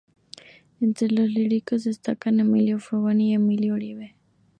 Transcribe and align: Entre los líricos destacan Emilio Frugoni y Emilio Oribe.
Entre 0.79 1.09
los 1.09 1.29
líricos 1.29 1.83
destacan 1.83 2.39
Emilio 2.39 2.79
Frugoni 2.79 3.33
y 3.33 3.33
Emilio 3.35 3.75
Oribe. 3.75 4.15